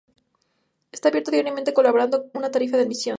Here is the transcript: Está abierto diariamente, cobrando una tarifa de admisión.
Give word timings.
Está 0.91 1.09
abierto 1.09 1.29
diariamente, 1.29 1.75
cobrando 1.75 2.31
una 2.33 2.49
tarifa 2.49 2.75
de 2.75 2.81
admisión. 2.85 3.09